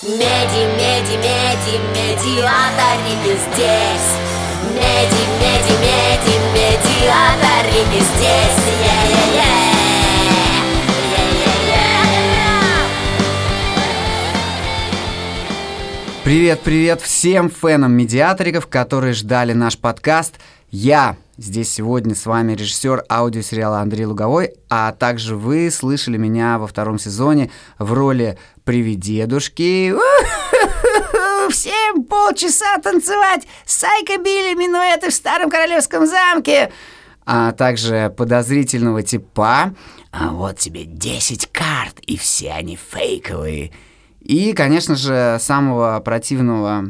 [0.00, 4.08] Меди, меди, меди, медиаторики здесь.
[4.72, 8.58] Меди, меди, меди, медиаторики здесь.
[8.84, 9.78] Yeah-yeah-yeah
[16.22, 20.34] Привет, привет всем фенам медиаториков, которые ждали наш подкаст.
[20.70, 26.66] Я здесь сегодня с вами режиссер аудиосериала Андрей Луговой, а также вы слышали меня во
[26.66, 28.36] втором сезоне в роли
[28.68, 29.94] привидедушки.
[31.50, 36.70] Всем полчаса танцевать с Сайка-Билли минуэты в старом королевском замке.
[37.24, 39.74] А также подозрительного типа.
[40.12, 43.72] А вот тебе 10 карт, и все они фейковые.
[44.20, 46.88] И, конечно же, самого противного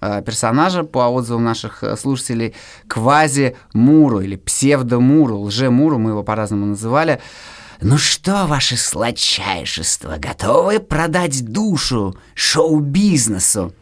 [0.00, 2.56] э, персонажа по отзывам наших э, слушателей
[2.88, 7.20] Квази-Муру или псевдо-Муру, лже-Муру, мы его по-разному называли.
[7.82, 13.72] Ну что, ваше сладчайшество, готовы продать душу шоу-бизнесу?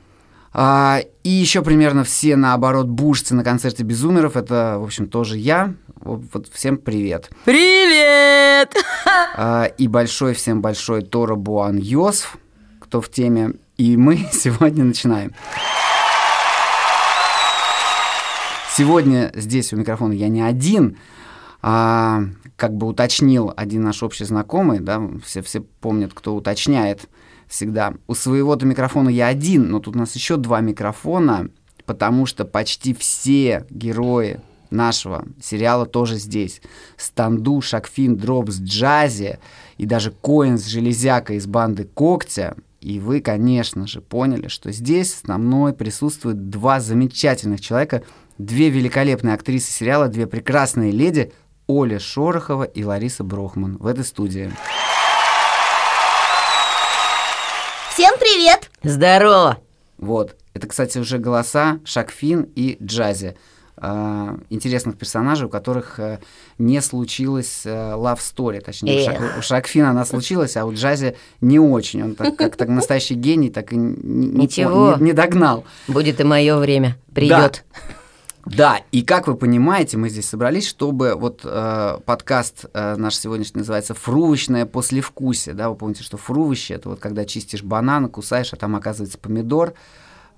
[0.52, 5.74] А, и еще примерно все, наоборот, бушцы на концерте Безумеров, это, в общем, тоже я.
[5.96, 7.30] Вот, вот всем привет.
[7.44, 8.72] Привет!
[9.40, 12.38] А, и большой всем большой Тора Буан Йосф,
[12.80, 13.52] кто в теме.
[13.76, 15.32] И мы сегодня начинаем.
[18.76, 20.98] Сегодня здесь у микрофона я не один,
[21.62, 22.22] а
[22.58, 27.08] как бы уточнил один наш общий знакомый, да, все, все помнят, кто уточняет
[27.46, 27.94] всегда.
[28.08, 31.50] У своего-то микрофона я один, но тут у нас еще два микрофона,
[31.86, 36.60] потому что почти все герои нашего сериала тоже здесь.
[36.96, 39.38] Станду, Шакфин, Дропс, Джази
[39.76, 42.56] и даже Коин с Железяка из банды Когтя.
[42.80, 48.02] И вы, конечно же, поняли, что здесь со мной присутствуют два замечательных человека,
[48.36, 51.32] две великолепные актрисы сериала, две прекрасные леди,
[51.70, 54.50] Оля Шорохова и Лариса Брохман в этой студии.
[57.92, 58.70] Всем привет!
[58.82, 59.58] Здорово!
[59.98, 60.34] Вот.
[60.54, 63.36] Это, кстати, уже голоса Шакфин и Джази.
[63.80, 66.18] э, интересных персонажей, у которых э,
[66.58, 68.60] не случилось э, love story.
[68.60, 72.02] Точнее, у, Шак, у Шакфина она случилась, а у Джази не очень.
[72.02, 74.96] Он так, как так настоящий гений, так и не, не Ничего.
[74.98, 75.64] не- не догнал.
[75.86, 76.96] Будет и мое время.
[77.14, 77.64] Придет.
[77.72, 77.78] Да,
[78.90, 83.92] и как вы понимаете, мы здесь собрались, чтобы вот э, подкаст э, наш сегодняшний называется
[83.92, 85.54] «Фрувочное послевкусие».
[85.54, 89.74] Да, вы помните, что фрувище– это вот когда чистишь банан, кусаешь, а там оказывается помидор.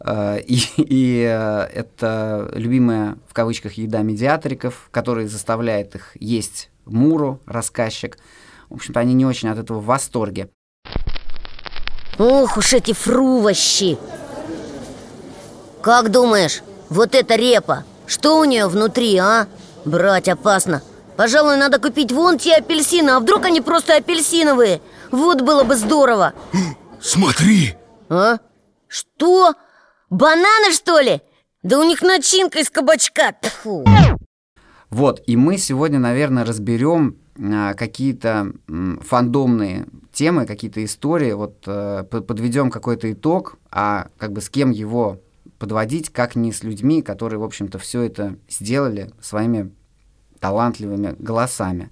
[0.00, 7.38] Э, и и э, это любимая, в кавычках, еда медиаториков, который заставляет их есть Муру,
[7.46, 8.18] рассказчик.
[8.68, 10.48] В общем-то, они не очень от этого в восторге.
[12.18, 13.96] Ох уж эти фрувощи
[15.80, 19.46] Как думаешь, вот эта репа, что у нее внутри, а?
[19.84, 20.82] Брать опасно
[21.16, 24.82] Пожалуй, надо купить вон те апельсины А вдруг они просто апельсиновые?
[25.10, 26.34] Вот было бы здорово
[27.00, 27.76] Смотри!
[28.08, 28.38] А?
[28.88, 29.54] Что?
[30.10, 31.22] Бананы, что ли?
[31.62, 33.86] Да у них начинка из кабачка Тьфу.
[34.90, 38.52] Вот, и мы сегодня, наверное, разберем а, какие-то
[39.02, 45.20] фандомные темы, какие-то истории, вот э, подведем какой-то итог, а как бы с кем его
[45.60, 49.70] подводить, как не с людьми, которые, в общем-то, все это сделали своими
[50.40, 51.90] талантливыми голосами.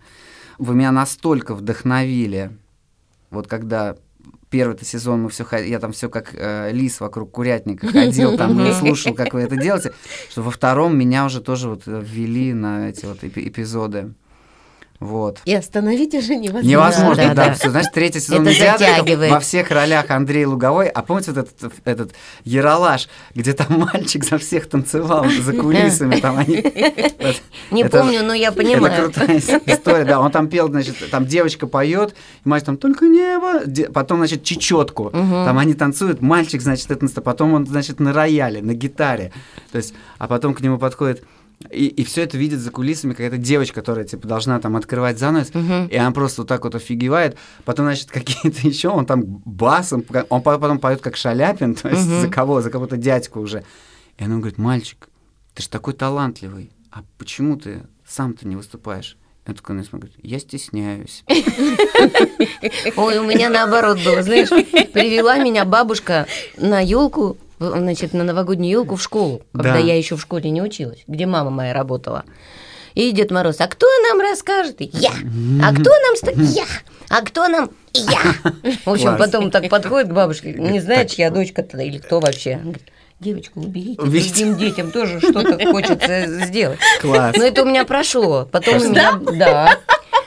[0.58, 2.50] Вы меня настолько вдохновили,
[3.30, 3.94] вот когда
[4.48, 8.72] первый-то сезон мы все я там все как э, лис вокруг курятника ходил, там и
[8.72, 9.92] слушал, как вы это делаете,
[10.30, 14.14] что во втором меня уже тоже вот э, ввели на эти вот эпи- эпизоды.
[15.00, 15.38] Вот.
[15.44, 16.68] И остановить уже невозможно.
[16.68, 17.46] Невозможно, Да, да.
[17.48, 17.54] да.
[17.54, 19.30] Всё, знаешь, третий сезон Это затягивает.
[19.30, 20.88] во всех ролях Андрей Луговой.
[20.88, 22.12] А помните вот этот, этот
[22.44, 26.16] Яралаш, где там мальчик за всех танцевал за кулисами?
[26.16, 26.56] Там они...
[27.70, 29.12] Не Это- помню, но я Это понимаю.
[29.12, 30.18] крутая история, да.
[30.20, 32.14] Он там пел, значит, там девочка поет,
[32.44, 33.60] и мальчик там только небо,
[33.92, 35.10] потом, значит, чечетку.
[35.10, 39.32] Там они танцуют, мальчик, значит, это потом он, значит, на рояле, на гитаре.
[39.70, 41.22] То есть, а потом к нему подходит
[41.70, 45.50] и, все это видит за кулисами какая-то девочка, которая типа должна там открывать занавес,
[45.90, 47.36] и она просто вот так вот офигевает.
[47.64, 52.02] Потом, значит, какие-то еще, он там басом, он по- потом поет как Шаляпин, то есть
[52.02, 53.64] за кого, за кого-то дядьку уже.
[54.18, 55.08] И она говорит, мальчик,
[55.54, 59.16] ты же такой талантливый, а почему ты сам-то не выступаешь?
[59.46, 61.24] Я такой на смотрю, говорит, я стесняюсь.
[62.96, 66.26] Ой, у меня наоборот было, знаешь, привела меня бабушка
[66.56, 69.78] на елку, значит, на новогоднюю елку в школу, когда Да.
[69.78, 72.24] я еще в школе не училась, где мама моя работала.
[72.94, 74.76] И Дед Мороз, а кто нам расскажет?
[74.80, 75.10] Я.
[75.62, 76.16] А кто нам...
[76.16, 76.64] ста- Я.
[77.10, 77.70] А кто нам...
[77.92, 78.18] Я.
[78.84, 79.18] В общем, Класс.
[79.20, 82.60] потом так подходит к бабушке, не знает, чья дочка-то или кто вообще.
[83.20, 84.44] Девочку, уберите, Уберите.
[84.44, 86.78] другим детям тоже что-то хочется сделать.
[87.00, 87.36] Класс.
[87.36, 88.48] Но это у меня прошло.
[88.50, 89.78] Потом у меня, да.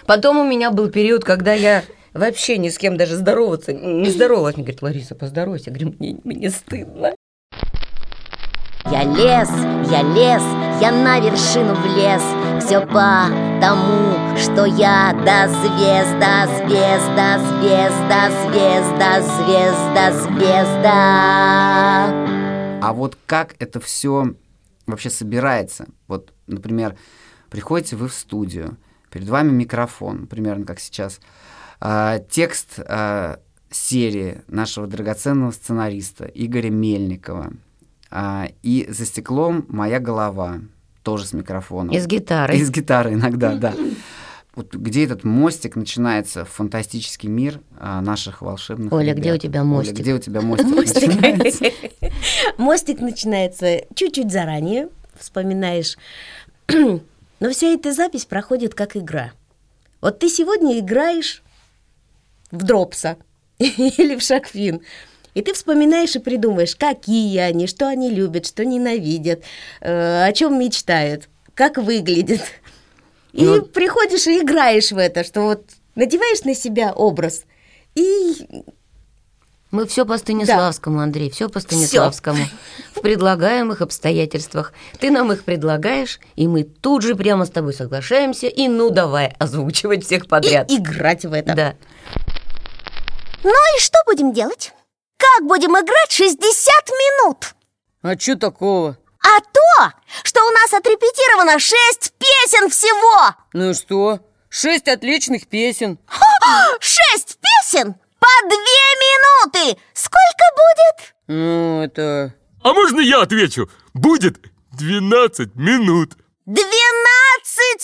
[0.05, 4.55] Потом у меня был период, когда я Вообще ни с кем даже здороваться, не здоровалась.
[4.57, 5.69] Мне говорит, Лариса, поздоровайся.
[5.69, 7.13] Я говорю, мне, мне стыдно.
[8.91, 9.49] Я лез,
[9.89, 10.43] я лез,
[10.81, 12.21] я на вершину влез
[12.61, 20.89] Все потому, что я до звезда, звезда, звезда, звезда, звезда, звезда
[22.81, 24.35] А вот как это все
[24.85, 25.87] вообще собирается?
[26.09, 26.97] Вот, например,
[27.49, 28.75] приходите вы в студию,
[29.09, 31.21] перед вами микрофон, примерно как сейчас,
[31.79, 33.39] а, текст а,
[33.69, 37.53] серии нашего драгоценного сценариста Игоря Мельникова–
[38.11, 40.59] а, и за стеклом моя голова,
[41.03, 41.95] тоже с микрофоном.
[41.95, 42.55] Из гитары.
[42.57, 43.73] Из гитары иногда, да.
[44.53, 49.19] Вот где этот мостик начинается, фантастический мир а, наших волшебных Оля, ребят.
[49.19, 49.93] где у тебя мостик?
[49.93, 51.65] Оля, где у тебя мостик, начинается?
[52.57, 55.97] Мостик начинается чуть-чуть заранее, вспоминаешь.
[56.67, 59.31] Но вся эта запись проходит как игра.
[60.01, 61.43] Вот ты сегодня играешь
[62.51, 63.17] в дропса
[63.57, 64.81] или в шакфин.
[65.33, 69.43] И ты вспоминаешь и придумаешь, какие они, что они любят, что ненавидят,
[69.79, 72.41] э, о чем мечтают, как выглядят.
[73.33, 75.63] И Ну- приходишь и играешь в это, что вот
[75.95, 77.45] надеваешь на себя образ.
[77.95, 78.45] И
[79.71, 82.43] Мы все по Станиславскому, Андрей, все по Станиславскому.
[82.93, 84.73] В предлагаемых обстоятельствах.
[84.99, 89.33] Ты нам их предлагаешь, и мы тут же прямо с тобой соглашаемся, и ну давай
[89.39, 90.69] озвучивать всех подряд.
[90.69, 91.55] и играть в это.
[91.55, 91.75] Да.
[93.45, 94.73] Ну и что будем делать?
[95.21, 97.53] Как будем играть 60 минут?
[98.01, 98.97] А что такого?
[99.23, 103.35] А то, что у нас отрепетировано 6 песен всего!
[103.53, 104.19] Ну и что?
[104.49, 105.99] Шесть отличных песен.
[106.79, 108.57] 6 песен по 2
[109.05, 109.79] минуты!
[109.93, 111.13] Сколько будет?
[111.27, 112.33] Ну, это...
[112.63, 113.69] А можно я отвечу?
[113.93, 114.39] Будет
[114.79, 116.13] 12 минут.
[116.47, 116.65] 12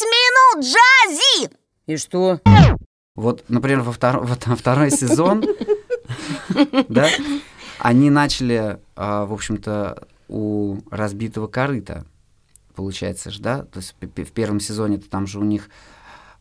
[0.02, 1.52] минут, Джази!
[1.86, 2.40] И что?
[3.16, 5.44] Вот, например, во, втор- во второй сезон,
[6.90, 7.08] да,
[7.80, 12.06] они начали, а, в общем-то, у разбитого корыта,
[12.76, 13.64] получается же, да?
[13.64, 15.70] То есть в первом сезоне там же у них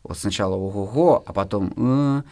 [0.02, 1.72] вот сначала ого-го, а потом...
[1.76, 2.22] э,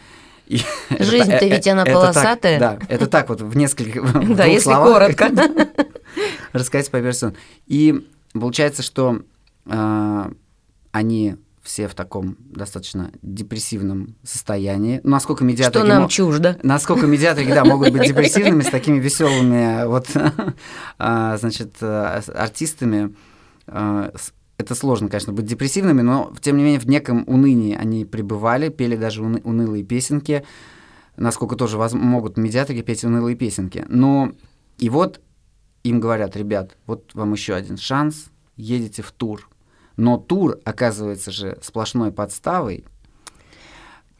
[0.47, 0.57] и
[0.99, 2.59] Жизнь-то э, ведь она это так, полосатая.
[2.59, 5.31] Да, это так вот в нескольких в Да, если словах коротко.
[6.53, 7.35] рассказать по сезону.
[7.67, 9.21] И получается, что
[9.65, 10.31] э,
[10.91, 11.35] они
[11.65, 15.01] все в таком достаточно депрессивном состоянии.
[15.03, 15.85] Ну, Насколько медиаторы...
[15.85, 16.57] Что нам мо- чуждо.
[16.63, 20.07] Насколько медиаторы, да, могут быть депрессивными с такими веселыми вот,
[20.99, 23.15] а, значит, э, артистами.
[23.67, 28.69] С- Это сложно, конечно, быть депрессивными, но, тем не менее, в неком унынии они пребывали,
[28.69, 30.45] пели даже уны- унылые песенки,
[31.17, 33.85] насколько тоже воз- могут медиаторы петь унылые песенки.
[33.89, 34.31] Но
[34.77, 35.19] и вот
[35.83, 39.49] им говорят, ребят, вот вам еще один шанс, едете в тур.
[39.97, 42.83] Но тур оказывается же сплошной подставой,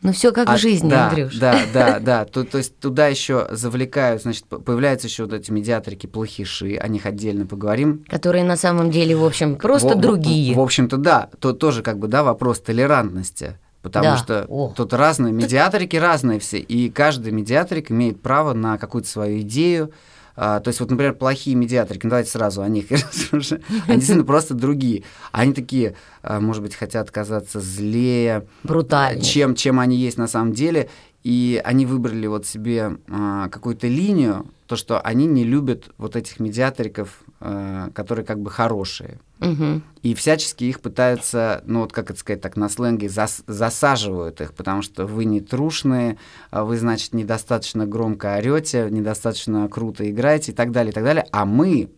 [0.01, 1.36] Ну все как а, в жизни, да, Андрюш.
[1.38, 2.25] Да, да, да.
[2.25, 7.06] То, то есть туда еще завлекают, значит, появляются еще вот эти медиаторики плохиши, о них
[7.06, 8.04] отдельно поговорим.
[8.07, 10.54] Которые на самом деле, в общем, просто в- другие.
[10.56, 13.57] В, общем-то, да, то тоже как бы, да, вопрос толерантности.
[13.81, 14.18] Потому Да.
[14.18, 14.74] что О.
[14.75, 19.92] тут разные, медиаторики разные все, и каждый медиаторик имеет право на какую-то свою идею.
[20.36, 22.86] А, то есть, вот, например, плохие медиаторики, ну, давайте сразу о них.
[23.32, 25.04] Они действительно просто другие.
[25.32, 29.22] Они такие, а, может быть, хотят казаться злее, Брутальные.
[29.24, 30.90] чем, чем они есть на самом деле.
[31.24, 36.40] И они выбрали вот себе а, какую-то линию, то, что они не любят вот этих
[36.40, 39.20] медиаториков, а, которые как бы хорошие.
[39.39, 39.84] Мгм.
[40.01, 44.54] И всячески их пытаются, ну вот как это сказать так на сленге, зас- засаживают их,
[44.54, 46.18] потому что вы не трушные,
[46.50, 51.25] а вы, значит, недостаточно громко орете, недостаточно круто играете и так далее, и так далее.
[51.32, 51.89] А мы,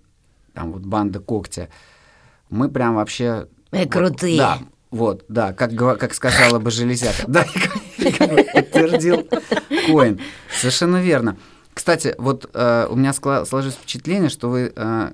[0.53, 1.70] там вот банда когтя,
[2.50, 3.48] мы прям вообще...
[3.72, 4.38] Мы вот, крутые.
[4.38, 7.24] Да, вот, да, как, как сказала бы Железяка.
[7.27, 7.46] Да,
[8.53, 9.27] подтвердил
[9.86, 10.20] Коин.
[10.51, 11.38] Совершенно верно.
[11.77, 15.10] Кстати, вот э, у меня сложилось впечатление, что вы э,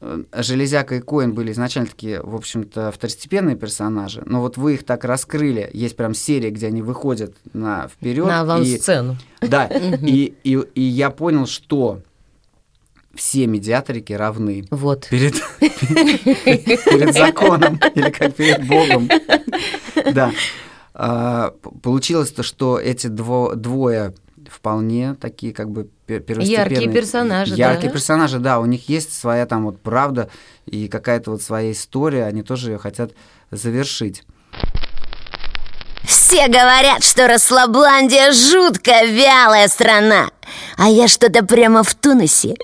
[0.00, 4.84] э, Железяка и Коин были изначально такие, в общем-то, второстепенные персонажи, но вот вы их
[4.84, 5.68] так раскрыли.
[5.72, 8.26] Есть прям серия, где они выходят на вперед.
[8.26, 9.16] На и, авансцену.
[9.40, 9.64] да,
[10.02, 12.00] и, и, и я понял, что
[13.16, 15.08] все медиаторики равны Вот.
[15.10, 19.08] перед, перед законом или как перед Богом.
[20.12, 20.30] Да.
[20.94, 21.52] А,
[21.82, 24.14] Получилось то, что эти дво- двое
[24.50, 26.70] вполне такие как бы пе- первостепенные.
[26.70, 27.92] Яркие персонажи, Яркие да.
[27.94, 28.60] персонажи, да.
[28.60, 30.28] У них есть своя там вот правда
[30.66, 32.24] и какая-то вот своя история.
[32.24, 33.12] Они тоже ее хотят
[33.50, 34.22] завершить.
[36.04, 40.30] Все говорят, что Расслабландия жутко вялая страна
[40.76, 42.54] А я что-то прямо в тонусе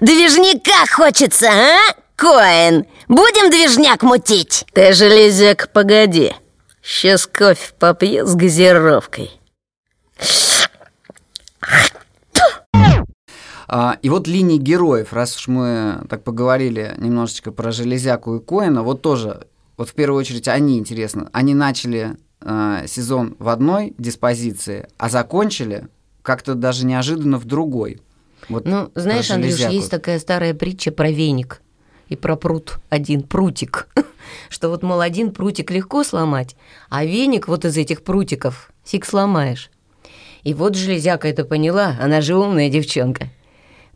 [0.00, 1.76] Движняка хочется, а?
[2.16, 4.64] Коин, будем движняк мутить?
[4.72, 6.32] Ты, железяк, погоди
[6.82, 9.30] Сейчас кофе попью с газировкой
[11.62, 11.78] А,
[14.02, 19.02] и вот линии героев, раз уж мы так поговорили немножечко про Железяку и Коина, вот
[19.02, 19.46] тоже,
[19.76, 25.88] вот в первую очередь они, интересно, они начали э, сезон в одной диспозиции, а закончили
[26.22, 28.00] как-то даже неожиданно в другой.
[28.48, 31.60] Вот Ну, знаешь, Андрюш, есть такая старая притча про веник
[32.08, 33.88] и про прут, один прутик.
[34.48, 36.56] Что вот, мол, один прутик легко сломать,
[36.88, 39.70] а веник вот из этих прутиков фиг сломаешь.
[40.44, 43.28] И вот железяка это поняла, она же умная девчонка.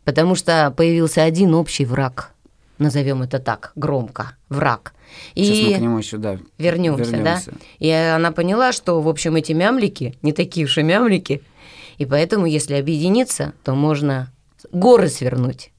[0.03, 2.31] Потому что появился один общий враг.
[2.77, 4.93] Назовем это так, громко, враг.
[5.35, 7.51] Сейчас мы к нему еще, да, вернемся, вернемся.
[7.51, 7.57] да?
[7.79, 11.43] И она поняла, что, в общем, эти мямлики не такие уж и мямлики,
[11.97, 14.31] и поэтому, если объединиться, то можно
[14.71, 15.71] горы свернуть.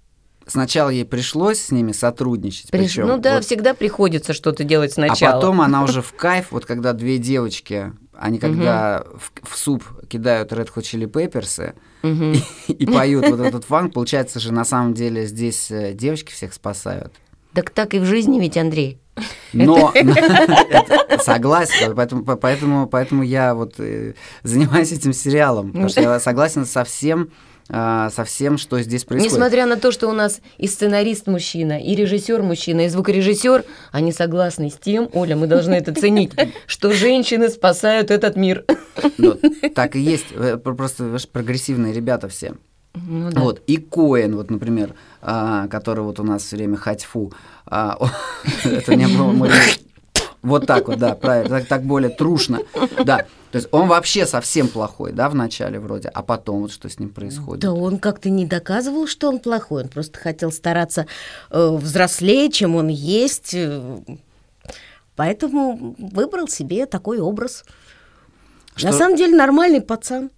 [0.47, 2.67] Сначала ей пришлось с ними сотрудничать.
[2.71, 5.33] Приш- причем Ну да, вот всегда приходится что-то делать сначала.
[5.33, 9.85] А потом она уже в кайф, вот когда две девочки, они когда в, в суп
[10.09, 14.95] кидают Red Hot Chili Peppers и, и поют вот этот фанк, получается же на самом
[14.95, 17.13] деле здесь э, девочки всех спасают.
[17.53, 18.99] Так так и в жизни ведь, Андрей.
[19.53, 19.93] Но
[21.23, 26.67] согласен, поэтому, по- поэтому, поэтому я вот э, занимаюсь этим сериалом, потому что я согласен
[26.67, 27.31] со всем,
[27.69, 29.33] а, со всем, что здесь происходит.
[29.33, 34.13] Несмотря на то, что у нас и сценарист мужчина, и режиссер мужчина, и звукорежиссер, они
[34.13, 36.33] согласны с тем, Оля, мы должны это ценить,
[36.67, 38.65] что женщины спасают этот мир.
[39.19, 39.39] Ну,
[39.75, 40.27] так и есть.
[40.63, 42.55] Про- Просто прогрессивные ребята все.
[42.95, 43.41] Ну да.
[43.41, 43.63] Вот.
[43.67, 47.33] И Коэн, вот, например, а, который вот у нас все время хатьфу.
[47.67, 47.99] а,
[48.65, 49.35] это не было
[50.43, 51.61] Вот так вот, да, правильно.
[51.61, 52.61] Так, так более трушно.
[53.05, 53.25] Да.
[53.55, 56.99] То есть он вообще совсем плохой, да, в начале вроде, а потом вот что с
[56.99, 57.63] ним происходит.
[57.63, 59.85] Да он как-то не доказывал, что он плохой.
[59.85, 61.07] Он просто хотел стараться
[61.51, 63.55] э, взрослее, чем он есть.
[63.55, 63.99] э,
[65.15, 67.65] Поэтому выбрал себе такой образ.
[68.75, 70.31] Что- На самом деле нормальный пацан.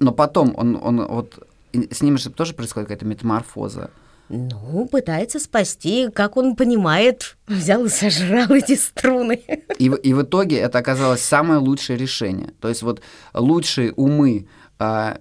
[0.00, 3.90] Но потом он, он вот с ним же тоже происходит какая-то метаморфоза.
[4.32, 7.36] Ну, пытается спасти, как он понимает.
[7.48, 9.42] Взял и сожрал эти струны.
[9.78, 12.54] И, и в итоге это оказалось самое лучшее решение.
[12.60, 13.02] То есть вот
[13.34, 14.46] лучшие умы
[14.78, 15.18] а,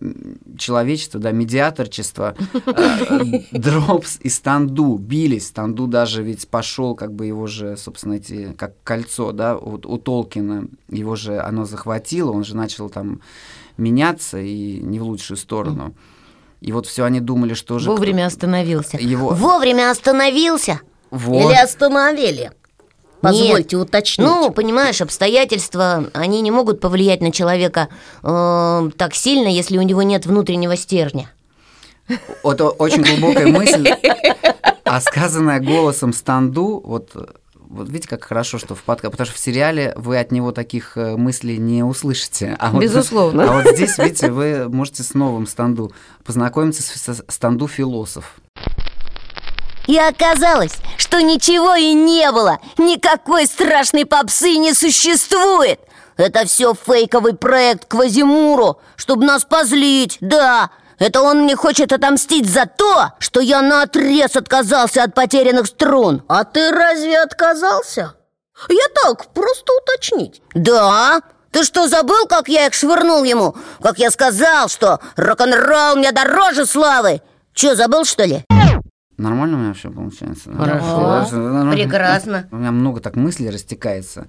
[0.59, 2.35] человечества, да, медиаторчества,
[2.67, 2.99] а,
[3.51, 5.47] Дропс и Станду бились.
[5.47, 9.97] Станду даже ведь пошел, как бы его же, собственно, эти, как кольцо, да, вот у
[9.97, 13.21] Толкина, его же оно захватило, он же начал там
[13.75, 15.95] меняться и не в лучшую сторону.
[16.61, 17.89] И вот все они думали, что же...
[17.89, 18.97] Вовремя остановился.
[18.97, 19.29] Его...
[19.29, 20.81] Вовремя остановился.
[21.09, 21.51] Вот.
[21.51, 22.51] Или остановили.
[23.21, 23.87] Позвольте Нет.
[23.87, 24.25] уточнить.
[24.25, 27.89] Ну, понимаешь, обстоятельства, они не могут повлиять на человека
[28.23, 31.31] э, так сильно, если у него нет внутреннего стержня.
[32.43, 33.89] Это очень глубокая мысль,
[34.83, 37.11] а сказанная голосом Станду, вот,
[37.69, 40.97] вот видите, как хорошо, что в подкасте, потому что в сериале вы от него таких
[40.97, 42.55] э, мыслей не услышите.
[42.59, 43.43] А вот- Безусловно.
[43.49, 45.93] а вот здесь, видите, вы можете с новым Станду
[46.25, 48.35] познакомиться с, со Станду философ.
[49.87, 52.59] И оказалось, что ничего и не было.
[52.77, 55.79] Никакой страшной попсы не существует.
[56.17, 60.69] Это все фейковый проект Квазимуру, чтобы нас позлить, да.
[60.99, 66.23] Это он мне хочет отомстить за то, что я наотрез отказался от потерянных струн.
[66.27, 68.15] А ты разве отказался?
[68.67, 70.41] Я так, просто уточнить.
[70.53, 71.21] Да?
[71.51, 73.55] Ты что, забыл, как я их швырнул ему?
[73.81, 77.21] Как я сказал, что рок-н-ролл мне дороже славы?
[77.53, 78.43] Че, забыл, что ли?
[79.17, 80.53] Нормально у меня все получается?
[80.53, 80.85] Хорошо.
[80.85, 81.73] Хорошо, нормально.
[81.73, 82.47] Прекрасно.
[82.51, 84.27] У меня много так мыслей растекается.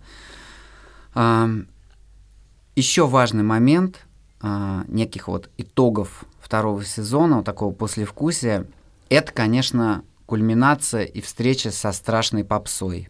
[2.77, 3.99] еще важный момент
[4.41, 8.67] а, неких вот итогов второго сезона, вот такого послевкусия,
[9.09, 13.09] это, конечно, кульминация и встреча со страшной попсой.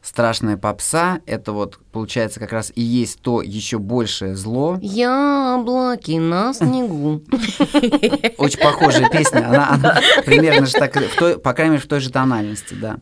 [0.00, 6.54] Страшная попса– это вот, получается, как раз и есть то еще большее зло, Яблоки на
[6.54, 7.20] снегу.
[8.38, 9.46] Очень похожая песня.
[9.46, 12.96] Она, она примерно же так, в той, по крайней мере, в той же тональности, да,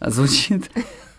[0.00, 0.70] звучит.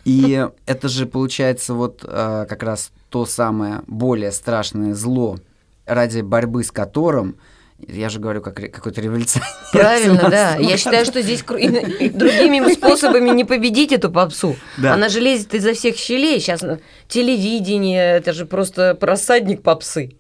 [0.04, 5.38] И это же получается вот э, как раз то самое более страшное зло,
[5.86, 7.38] ради борьбы с которым,
[7.86, 9.48] я же говорю, как какой-то революционер.
[9.72, 10.56] Правильно, да.
[10.56, 14.56] Я считаю, что здесь другими способами не победить эту попсу.
[14.78, 14.94] Да.
[14.94, 16.40] Она же лезет изо всех щелей.
[16.40, 16.64] Сейчас
[17.08, 20.14] телевидение, это же просто просадник попсы.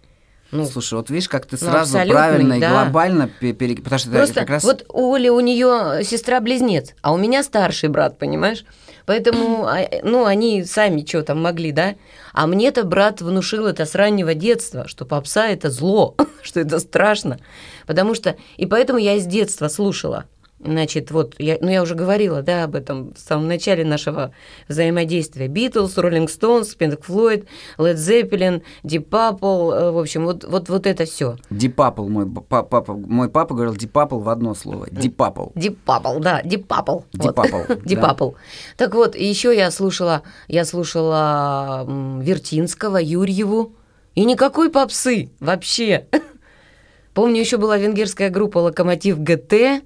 [0.53, 2.69] Ну, Слушай, вот видишь, как ты Ну, сразу абсолютный, правильно и да.
[2.69, 4.63] глобально пе- пере- Потому что это Просто как раз...
[4.63, 8.63] вот у Оли, у нее сестра-близнец, а у меня старший брат, понимаешь?
[9.07, 11.95] Поэтому, а, ну, они сами что там могли, да?
[12.33, 17.39] А мне-то брат внушил это с раннего детства, что попса– это зло, что это страшно.
[17.88, 20.25] Потому что, и поэтому я с детства слушала
[20.63, 24.32] Значит, вот, я, ну, я уже говорила, да, об этом в самом начале нашего
[24.67, 25.48] взаимодействия.
[25.48, 30.88] Битлз, Роллинг Стоунс, Pink Floyd, Led Zeppelin, Deep Purple, э, в общем, вот, вот, вот
[30.88, 31.38] это все.
[31.50, 34.86] Deep Purple, мой папа, мой папа говорил Deep Purple в одно слово.
[34.86, 35.53] Deep Purple.
[35.53, 37.03] Deep Purple, да, Deep Purple.
[37.13, 38.10] Deep Purple, Deep да.
[38.10, 38.36] Purple.
[38.77, 41.86] Так вот, еще я слушала, я слушала
[42.22, 43.74] Вертинского, Юрьеву,
[44.15, 46.08] и никакой попсы вообще.
[47.13, 49.84] Помню, еще была венгерская группа «Локомотив ГТ»,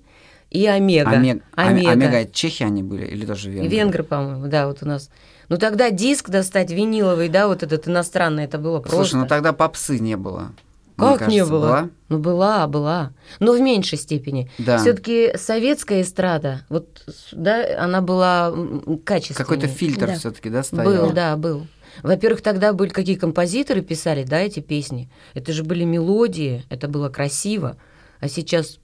[0.50, 1.12] и Омега.
[1.12, 1.92] Омег- Омега.
[1.92, 3.70] Омега это чехи они были или тоже венгры?
[3.70, 5.10] Венгры, по-моему, да, вот у нас.
[5.50, 8.98] Ну тогда диск достать виниловый, да, вот этот иностранный, это было просто.
[8.98, 10.52] Слушай, ну тогда попсы не было.
[10.98, 11.60] Мне Как не кажется, было?
[11.62, 11.90] была?
[12.10, 13.14] Ну была, была.
[13.40, 14.50] Но в меньшей степени.
[14.58, 14.80] Да.
[14.80, 16.88] Все-таки советская эстрада, вот,
[17.32, 19.38] да, она была м, качественней.
[19.38, 20.16] Какой-то фильтр Да.
[20.16, 21.06] все-таки, да, стоял?
[21.06, 21.68] Был, да, был.
[22.02, 25.08] Во-первых, тогда были какие композиторы писали, да, эти песни.
[25.36, 27.78] Это же были мелодии, это было красиво.
[28.20, 28.80] А сейчас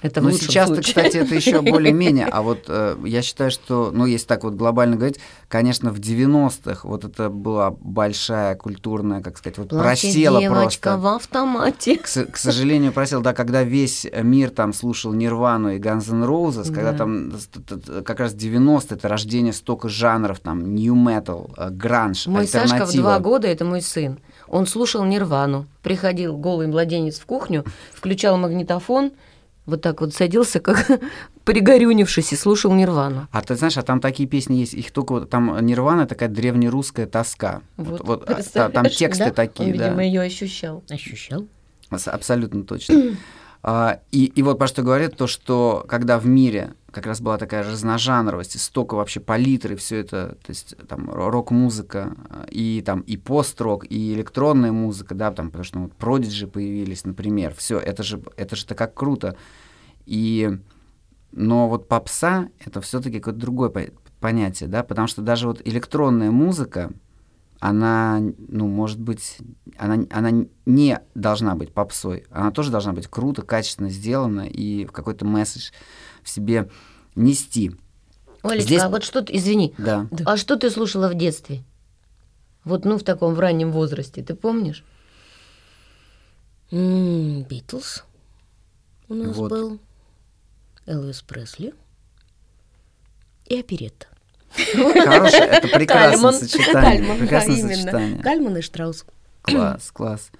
[0.00, 0.80] это Ну, случае.
[0.80, 2.26] кстати, это еще более-менее.
[2.30, 6.86] А вот э, я считаю, что, ну, если так вот глобально говорить, конечно, в 90-х
[6.86, 10.98] вот это была большая культурная, как сказать, вот Плачет просела просто.
[10.98, 11.96] в автомате.
[11.98, 16.72] К, к сожалению, просел, да, когда весь мир там слушал Нирвану и Guns N' Roses,
[16.72, 16.98] когда Да.
[16.98, 21.70] там с- т- т- как раз 90 это рождение столько жанров, там, new metal, э,
[21.70, 25.66] гранж, Мой Сашка в два года, это мой сын, он слушал Нирвану.
[25.82, 29.12] Приходил голый младенец в кухню, включал магнитофон,
[29.66, 30.86] вот так вот садился, как
[31.44, 33.28] пригорюнившись, и слушал Нирвану.
[33.32, 37.06] А ты знаешь, а там такие песни есть, их только вот- там Нирвана такая древнерусская
[37.06, 37.62] тоска.
[37.76, 39.30] Вот, вот, а, та- там тексты да?
[39.30, 39.84] такие, Он, да.
[39.84, 40.82] видимо, ее ощущал.
[40.90, 41.46] Ощущал?
[41.90, 42.94] Абсолютно точно.
[43.62, 47.36] А, И, и вот про что говорит, то, что когда в мире как раз была
[47.38, 52.16] такая разножанровость, и столько вообще палитры, все это, то есть там ро- рок-музыка,
[52.50, 57.04] и там и пост-рок, и электронная музыка, да, там, потому что ну, вот продиджи появились,
[57.04, 59.36] например, все, это же, это же так круто.
[60.06, 60.58] И,
[61.32, 66.30] но вот попса— это все-таки какое-то другое по- понятие, да, потому что даже вот электронная
[66.30, 66.90] музыка,
[67.60, 69.38] она, ну, может быть,
[69.76, 72.24] она, она не должна быть попсой.
[72.30, 75.70] Она тоже должна быть круто, качественно сделана и какой-то месседж
[76.22, 76.70] в себе
[77.16, 77.72] нести.
[78.42, 80.06] Олечка, Здесь- а вот что ты, извини, Да.
[80.24, 81.64] а что ты слушала в детстве?
[82.64, 84.84] Вот, ну, в таком в раннем возрасте, ты помнишь?
[86.70, 88.04] Битлз
[89.08, 89.50] у нас Вот.
[89.50, 89.78] был,
[90.86, 91.72] Элвис Пресли
[93.46, 94.06] и оперетта.
[94.74, 97.14] Хорошее, это прекрасное сочетание.
[97.14, 98.22] Прекрасное сочетание.
[98.22, 99.04] Кальман и Штраус.
[99.42, 100.30] Класс, класс.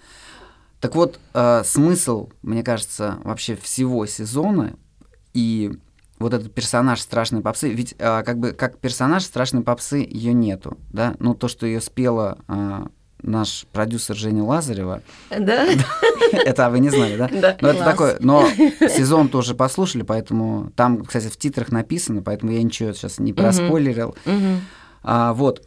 [0.81, 4.75] Так вот, э, смысл, мне кажется, вообще всего сезона
[5.35, 5.73] и
[6.19, 10.79] вот этот персонаж страшной попсы, ведь э, как бы как персонаж страшной попсы ее нету,
[10.91, 11.15] да?
[11.19, 12.87] Ну то, что ее спела э,
[13.23, 15.67] наш продюсер Женя Лазарева, Да?
[16.33, 17.29] это вы не знали, да?
[17.29, 17.57] Да.
[17.61, 18.49] Но это такое, но
[18.81, 24.17] сезон тоже послушали, поэтому там, кстати, в титрах написано, поэтому я ничего сейчас не проспойлерил.
[25.03, 25.67] А, вот.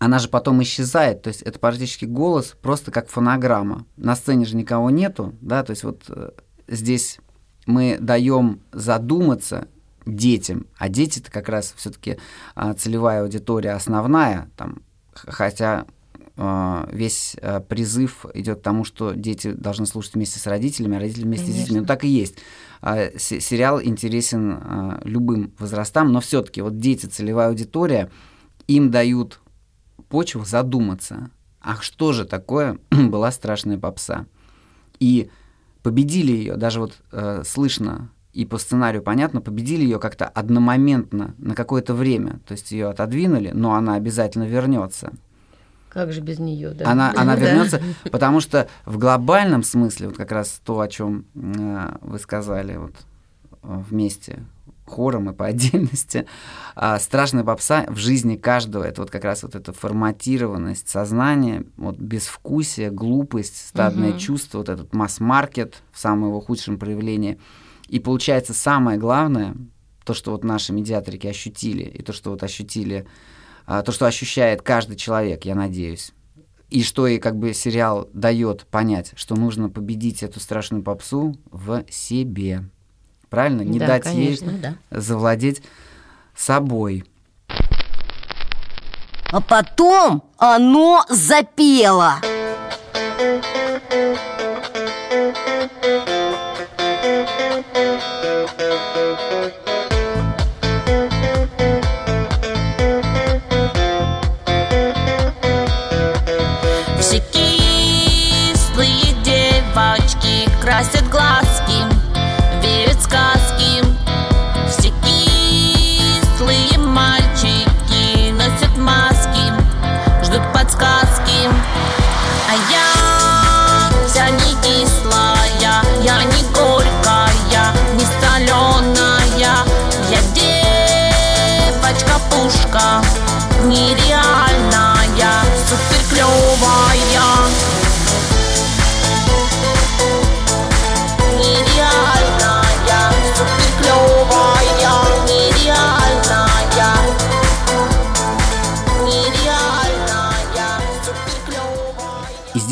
[0.00, 3.86] Она же потом исчезает, то есть это практически голос, просто как фонограмма.
[3.96, 6.30] На сцене же никого нету, да, то есть вот э,
[6.68, 7.20] здесь
[7.64, 9.68] мы даем задуматься
[10.04, 12.18] детям, а дети это как раз все-таки
[12.76, 14.82] целевая аудитория основная, там,
[15.14, 15.86] хотя
[16.36, 21.22] весь э, призыв идет к тому, что дети должны слушать вместе с родителями, а родители
[21.22, 21.80] вместе с детьми.
[21.80, 22.36] Ну так и есть.
[22.80, 28.10] А, се- сериал интересен а, любым возрастам, но все-таки вот дети, целевая аудитория,
[28.66, 29.40] им дают
[30.08, 34.26] почву задуматься, а что же такое была страшная попса.
[34.98, 35.30] И
[35.82, 41.54] победили ее, даже вот э, слышно и по сценарию понятно, победили ее как-то одномоментно на
[41.54, 42.40] какое-то время.
[42.46, 45.12] То есть ее отодвинули, но она обязательно вернется.
[45.94, 46.90] Как же без нее, да?
[46.90, 47.80] Она, она вернется,
[48.10, 52.94] потому что в глобальном смысле, вот как раз то, о чем э, вы сказали вот,
[53.62, 54.42] э, вместе
[54.86, 56.26] хором и по отдельности,
[56.74, 61.96] а, страшная попса в жизни каждого, это вот как раз вот эта форматированность сознания, вот
[61.96, 64.18] безвкусие, глупость, стадное Мгм.
[64.18, 67.38] чувство, вот этот масс-маркет в самом его худшем проявлении.
[67.88, 69.54] И получается самое главное,
[70.04, 73.06] то, что вот наши медиаторики ощутили, и то, что вот ощутили,
[73.66, 76.12] то, что ощущает каждый человек, я надеюсь,
[76.70, 81.84] и что и как бы сериал дает понять, что нужно победить эту страшную попсу в
[81.90, 82.64] себе.
[83.30, 83.62] Правильно?
[83.62, 84.50] Не Да, дать конечно.
[84.50, 84.74] Ей да.
[84.90, 85.62] завладеть
[86.36, 87.04] собой.
[89.30, 92.20] А потом оно запело.
[99.34, 99.63] Все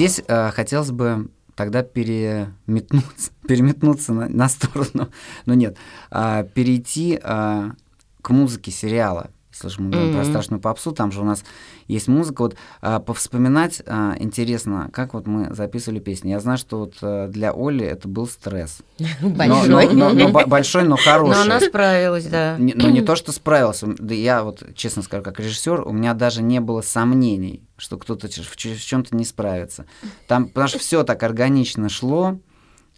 [0.08, 5.10] здесь э, хотелось бы тогда переметнуться, переметнуться на, на сторону,
[5.46, 5.76] но нет,
[6.10, 7.72] а, перейти а,
[8.20, 9.30] к музыке сериала.
[9.52, 10.16] Если же мы говорим mm-hmm.
[10.16, 11.44] про страшную попсу, там же у нас
[11.86, 12.42] есть музыка.
[12.42, 16.30] Вот а, повспоминать а, интересно, как вот мы записывали песни.
[16.30, 18.78] Я знаю, что вот а, для Оли это был стресс.
[19.20, 19.68] Большой.
[19.68, 21.36] Но, но, но, но, большой, но хороший.
[21.36, 22.56] Но она справилась, да.
[22.58, 23.82] Не, но не то, что справилась.
[23.82, 28.28] Да я вот, честно скажу, как режиссер, у меня даже не было сомнений, что кто-то
[28.28, 29.86] в чем-то не справится.
[30.28, 32.38] Там, потому что все так органично шло.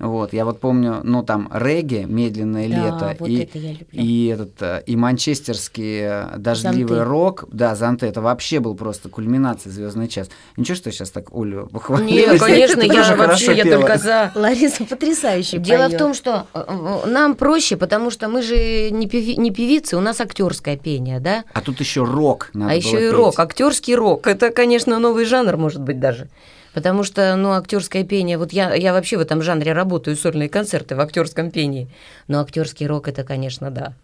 [0.00, 3.86] Вот, я вот помню, ну там регги, медленное Да, лето, вот и, это я люблю.
[3.92, 7.04] и этот э, и манчестерский э, дождливый Зонты.
[7.04, 10.28] рок, да, Занте, это вообще был просто кульминация Звездный час.
[10.56, 12.08] Ничего, что я сейчас так Олю похвалила.
[12.32, 13.82] Нет, конечно, я тоже вообще, я пела.
[13.82, 14.32] только за.
[14.34, 19.36] Лариса потрясающе Дело в том, что э, нам проще, потому что мы же не, певи-
[19.36, 21.44] не певицы, у нас актерское пение, да?
[21.52, 23.12] А тут еще рок надо а еще и петь.
[23.12, 24.26] рок, актерский рок.
[24.26, 26.28] Это, конечно, новый жанр, может быть, даже.
[26.74, 30.96] Потому что, ну, актерское пение, вот я, я вообще в этом жанре работаю, сольные концерты
[30.96, 31.88] в актерском пении.
[32.26, 33.94] Но актерский рок это, конечно, да.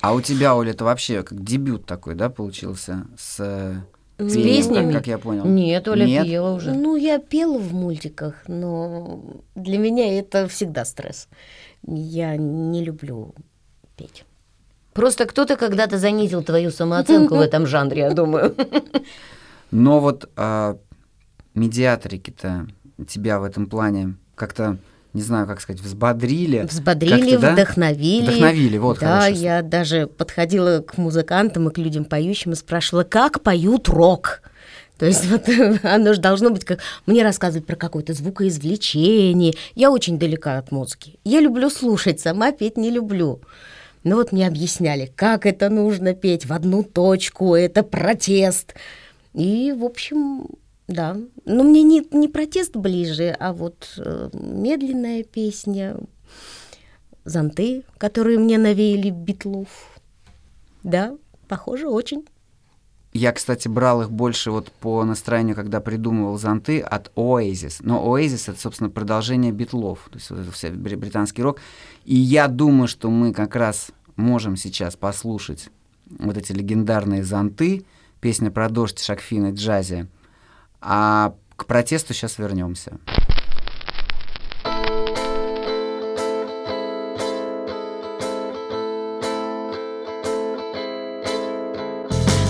[0.00, 3.74] А у тебя, Оля, это вообще как дебют такой, да, получился с, э,
[4.18, 4.92] С пением, песнями?
[4.92, 5.44] Как, как я понял.
[5.44, 6.26] Нет, Оля Нет?
[6.26, 6.72] пела уже.
[6.72, 9.22] Ну, я пела в мультиках, но
[9.54, 11.28] для меня это всегда стресс.
[11.86, 13.34] Я не люблю
[13.96, 14.24] петь.
[14.92, 18.54] Просто кто-то когда-то занизил твою самооценку в этом жанре, я думаю.
[19.70, 20.78] Но вот а,
[21.56, 22.66] медиаторики-то
[23.08, 24.78] тебя в этом плане как-то,
[25.12, 26.60] не знаю, как сказать, взбодрили.
[26.60, 27.52] Взбодрили, да?
[27.52, 28.22] вдохновили.
[28.22, 33.42] Вдохновили, вот Да, я даже подходила к музыкантам и к людям поющим и спрашивала, как
[33.42, 34.42] поют рок.
[34.98, 35.48] То есть вот
[35.82, 36.80] оно же должно быть как...
[37.06, 39.54] Мне рассказывают про какое-то звукоизвлечение.
[39.74, 41.18] Я очень далека от музыки.
[41.24, 43.40] Я люблю слушать, сама петь не люблю.
[44.04, 48.74] Ну вот мне объясняли, как это нужно петь в одну точку, это протест.
[49.34, 50.46] И, в общем,
[50.88, 51.16] да.
[51.44, 55.96] Но мне не, не протест ближе, а вот э, медленная песня,
[57.24, 59.68] зонты, которые мне навеяли битлов.
[60.82, 61.16] Да,
[61.48, 62.24] похоже, очень.
[63.12, 67.78] Я, кстати, брал их больше вот по настроению, когда придумывал зонты от Oasis.
[67.80, 71.58] Но Oasis— это, собственно, продолжение битлов, то есть вот вся бри- британский рок.
[72.04, 75.70] И я думаю, что мы как раз можем сейчас послушать
[76.10, 77.86] вот эти легендарные зонты,
[78.20, 80.08] песня про дождь Шакфина Джази.
[80.88, 82.92] А к протесту сейчас вернемся.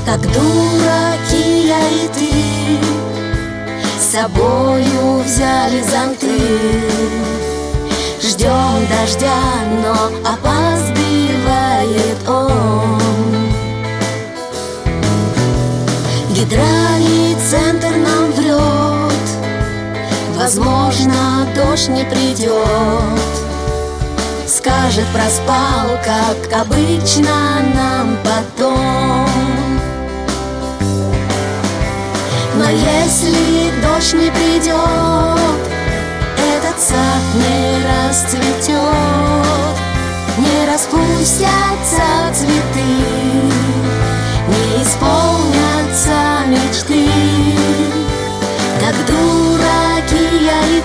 [0.05, 2.79] Как дураки я и ты
[3.99, 6.39] С собою взяли зонты
[8.21, 9.41] Ждем дождя,
[9.83, 10.96] но опаздывает
[20.47, 22.53] Возможно, дождь не придет
[24.47, 29.29] Скажет, проспал, как обычно нам потом.
[32.55, 35.59] Но если дождь не придет
[36.39, 38.71] Этот сад не расцветет
[40.39, 43.03] Не распустятся цветы
[44.47, 47.09] Не исполнятся мечты.
[48.79, 49.86] Как дураки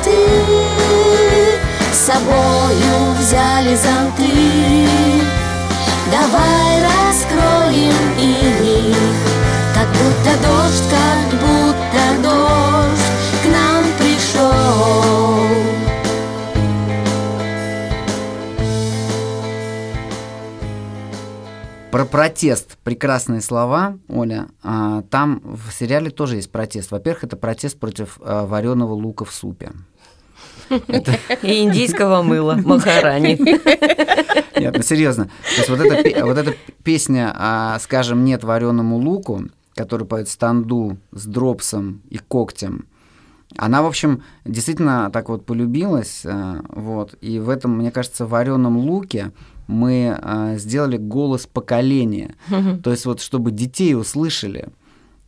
[0.06, 4.88] я и ты С собою взяли зонты
[6.12, 8.98] Давай раскроем их
[9.74, 13.10] Как будто дождь, как будто дождь
[13.44, 15.22] К нам пришел
[21.92, 24.48] Про протест прекрасные слова, Оля.
[24.64, 26.90] А, там в сериале тоже есть протест.
[26.90, 29.72] Во-первых, это протест против вареного лука в супе.
[31.44, 33.38] И индийского мыла Махарани.
[34.60, 35.26] Нет, ну серьезно.
[35.26, 39.44] То есть вот эта, вот эта песня, а, скажем, нет вареному луку,
[39.76, 42.86] который поет станду с дропсом и когтем,
[43.58, 46.22] она, в общем, действительно так вот полюбилась.
[46.26, 47.16] а, Вот.
[47.22, 49.32] И в этом, мне кажется, вареном луке
[49.68, 52.36] мы а, сделали голос поколения.
[52.84, 54.70] То есть вот, чтобы детей услышали.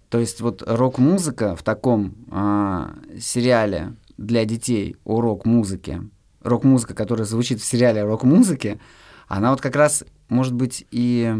[0.09, 6.01] То есть вот рок-музыка в таком а, сериале для детей о рок-музыке,
[6.41, 8.79] рок-музыка, которая звучит в сериале о рок-музыке,
[9.27, 11.33] она вот как раз, может быть, и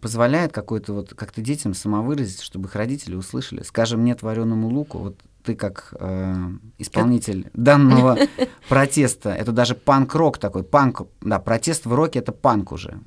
[0.00, 3.62] позволяет какой-то вот как-то детям самовыразить, чтобы их родители услышали.
[3.62, 6.34] Скажем, нет вареному луку, вот ты как э,
[6.78, 8.18] исполнитель данного
[8.68, 12.98] протеста, это даже панк-рок такой, панк, да, протест в роке это панк уже.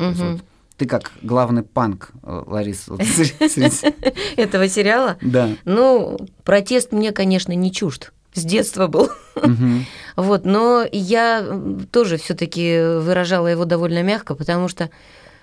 [0.77, 3.01] Ты как главный панк, э, Лариса, вот
[4.35, 5.17] Этого сериала?
[5.21, 5.49] Да.
[5.63, 8.11] Ну, протест мне, конечно, не чужд.
[8.35, 9.09] С детства был.
[9.35, 9.85] Мгм.
[10.15, 11.45] Вот, но я
[11.91, 14.89] тоже все-таки выражала его довольно мягко, потому что,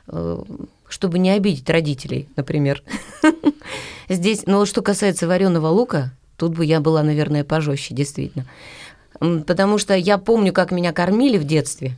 [0.08, 0.42] э,
[0.88, 2.82] чтобы не обидеть родителей, например.
[4.08, 8.46] Здесь, ну, вот что касается вареного лука, тут бы я была, наверное, пожестче, действительно.
[9.20, 11.96] Потому что я помню, как меня кормили в детстве.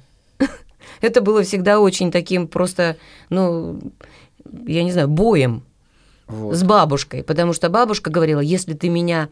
[1.01, 2.97] Это было всегда очень таким просто,
[3.31, 3.81] ну,
[4.67, 5.63] я не знаю, боем
[6.27, 6.57] Вот.
[6.57, 9.29] с бабушкой, потому что бабушка говорила, если ты меня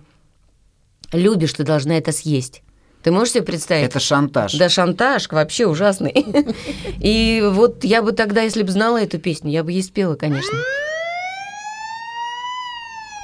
[1.12, 2.62] любишь, ты должна это съесть.
[3.02, 3.86] Ты можешь себе представить?
[3.88, 4.54] Это шантаж.
[4.54, 6.12] Да, шантаж вообще ужасный.
[7.00, 10.56] И вот я бы тогда, если бы знала эту песню, я бы ей спела, конечно.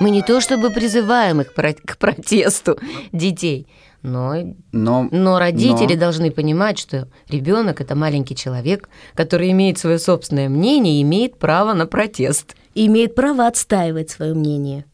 [0.00, 2.78] Мы не то чтобы призываем их к протесту
[3.12, 3.66] детей,
[4.02, 9.98] но, Но, но родители но- должны понимать, что ребенок это маленький человек, который имеет свое
[9.98, 12.54] собственное мнение и имеет право на протест.
[12.74, 14.84] И имеет право отстаивать свое мнение.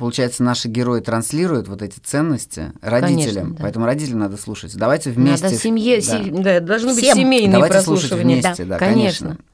[0.00, 3.62] Получается, наши герои транслируют вот эти ценности родителям, Конечно, да.
[3.62, 4.74] поэтому родителям надо слушать.
[4.74, 5.44] Давайте вместе.
[5.44, 6.02] Надо семье, да.
[6.02, 7.18] се- да, должны быть Всем.
[7.18, 8.40] семейные Давайте слушать прослушивания.
[8.42, 9.26] вместе, да, конечно.
[9.28, 9.44] конечно.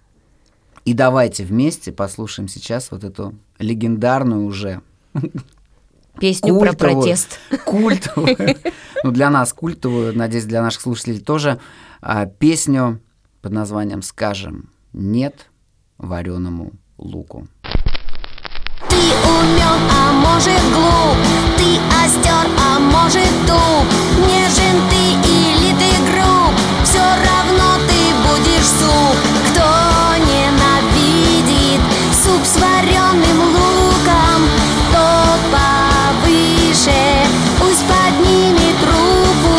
[0.84, 4.82] И давайте вместе послушаем сейчас вот эту легендарную уже
[6.20, 7.40] Песню про культовую, протест.
[7.64, 8.36] культовую,
[9.02, 11.58] ну для нас культовую, надеюсь, для наших слушателей тоже,
[12.00, 13.00] а, песню
[13.42, 15.50] под названием «Скажем нет
[15.98, 17.48] вареному луку».
[19.24, 21.16] Умен, а может глуп.
[21.56, 23.86] Ты остер, а может туп
[24.26, 26.52] Нежен ты или ты груб
[26.84, 29.16] Все равно ты будешь суп.
[29.50, 29.66] Кто
[30.24, 31.80] ненавидит
[32.12, 34.40] суп с вареным луком
[34.92, 37.02] Тот повыше
[37.58, 39.54] Пусть поднимет руку.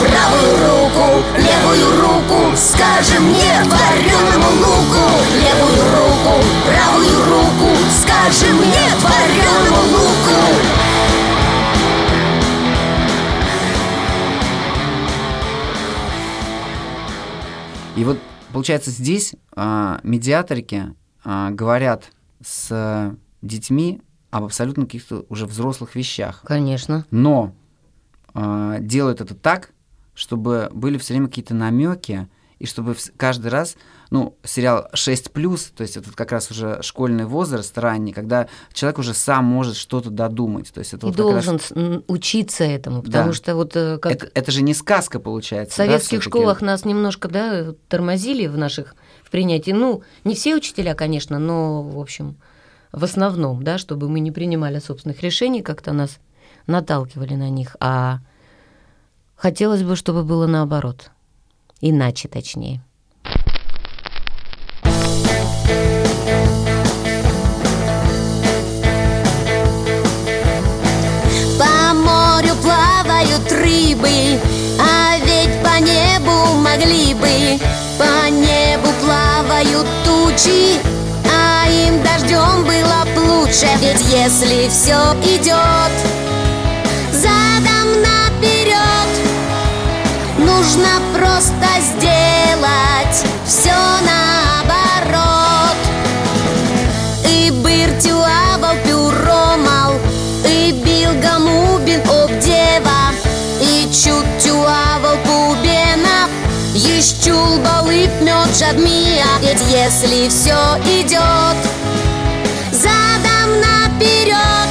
[0.00, 5.04] Правую руку, левую руку Скажем нет вареному луку.
[5.34, 7.68] Левую руку, правую руку
[8.02, 8.89] Скажем нет
[18.00, 18.16] И вот,
[18.54, 26.40] получается, здесь а, медиаторики а, говорят с детьми об абсолютно каких-то уже взрослых вещах.
[26.46, 27.04] Конечно.
[27.10, 27.54] но
[28.32, 29.72] а, делают это так,
[30.14, 32.26] чтобы были все время какие-то намеки,
[32.58, 33.76] и чтобы каждый раз,
[34.10, 39.14] ну, сериал 6 то есть это как раз уже школьный возраст ранний, когда человек уже
[39.14, 40.72] сам может что-то додумать.
[40.72, 43.32] То есть это И вот раз- должен м, учиться этому, потому Да.
[43.34, 45.74] что вот э, как это, это же не сказка получается.
[45.74, 46.28] в да, советских всё-таки?
[46.30, 49.70] школах нас немножко, да, тормозили в наших в принятии.
[49.70, 52.36] Ну, не все учителя, конечно, но, в общем,
[52.90, 56.18] в основном, да, чтобы мы не принимали собственных решений, как-то нас
[56.66, 57.76] наталкивали на них.
[57.78, 58.18] А
[59.36, 61.10] хотелось бы, чтобы было наоборот.
[61.80, 62.82] Иначе, точнее.
[73.40, 74.40] Плавают рыбы,
[74.78, 77.60] а ведь по небу могли бы.
[77.98, 80.80] По небу плавают тучи,
[81.26, 83.68] а им дождем было б лучше.
[83.80, 85.92] Ведь если все идет
[87.12, 89.10] задом наперед,
[90.38, 91.00] нужно
[107.00, 111.56] Ищул балык мед жадмия Ведь если все идет
[112.72, 114.68] задом наперед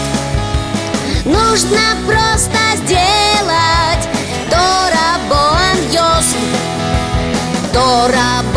[1.25, 4.07] Нужно просто сделать
[4.51, 6.37] Торабоан Йосф
[7.73, 8.48] Торабоан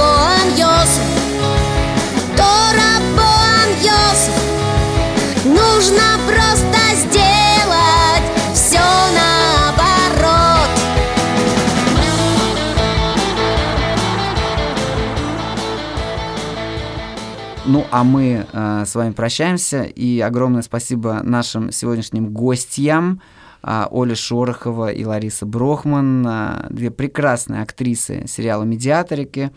[17.93, 19.83] а мы э, с вами прощаемся.
[19.83, 23.21] И огромное спасибо нашим сегодняшним гостям.
[23.63, 29.53] а, Оля Шорохова и Лариса Брохман, а, две прекрасные актрисы сериала «Медиаторики».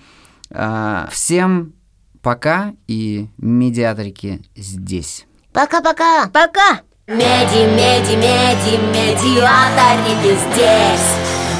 [0.51, 1.73] А, Всем
[2.21, 5.25] пока, и «Медиаторики» здесь.
[5.53, 6.27] Пока-пока.
[6.27, 6.81] Пока!
[7.07, 11.07] Меди, меди, меди, медиаторики здесь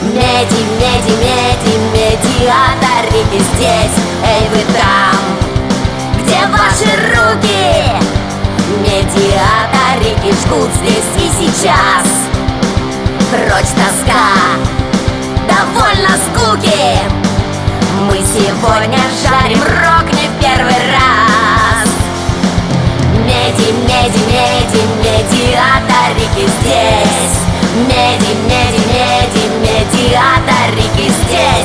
[0.02, 5.45] Меди, меди, меди, медиаторики здесь Эй, вы там,
[6.26, 7.86] где ваши руки?
[8.82, 12.08] Медиаторики жгут здесь и сейчас.
[13.30, 14.26] Прочь тоска,
[15.48, 16.98] довольно скуки.
[18.10, 21.90] Мы сегодня жарим рок не в первый раз.
[23.26, 27.36] Меди, меди, меди, медиаторики здесь.
[27.88, 31.65] Меди, меди, меди, медиаторики здесь.